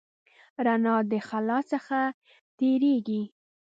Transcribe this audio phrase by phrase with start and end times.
[0.65, 1.99] رڼا د خلا څخه
[2.57, 3.21] تېرېږي.